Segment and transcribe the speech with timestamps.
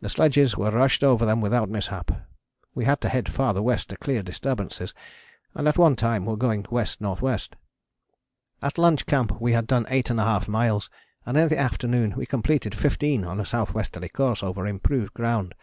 [0.00, 2.10] The sledges were rushed over them without mishap.
[2.74, 4.94] We had to head farther west to clear disturbances,
[5.54, 7.38] and at one time were going W.N.W.
[8.62, 10.88] At lunch camp we had done 8½ miles,
[11.26, 14.08] and in the afternoon we completed fifteen on a S.W.
[14.14, 15.54] course over improved ground.